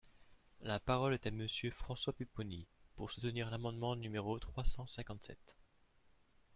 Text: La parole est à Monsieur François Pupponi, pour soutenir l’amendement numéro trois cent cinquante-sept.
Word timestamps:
La 0.61 0.79
parole 0.79 1.13
est 1.13 1.27
à 1.27 1.29
Monsieur 1.29 1.69
François 1.69 2.11
Pupponi, 2.11 2.65
pour 2.95 3.11
soutenir 3.11 3.51
l’amendement 3.51 3.95
numéro 3.95 4.39
trois 4.39 4.65
cent 4.65 4.87
cinquante-sept. 4.87 5.55